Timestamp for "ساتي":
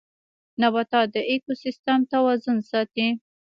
2.69-3.07